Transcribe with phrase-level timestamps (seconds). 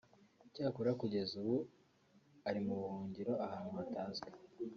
[0.47, 1.55] icyakora kugeza ubu
[2.47, 4.29] ari mu buhungiro ahantu hatazwi